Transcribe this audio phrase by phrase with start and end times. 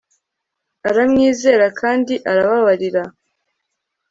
[0.89, 3.03] aramwizera kandi arababarira